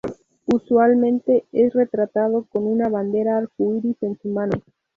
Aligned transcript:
Usualmente 0.47 1.45
es 1.51 1.73
retratado 1.75 2.47
con 2.51 2.65
una 2.65 2.89
bandera 2.89 3.37
arcoíris 3.37 4.01
en 4.01 4.17
su 4.19 4.29
mano. 4.29 4.59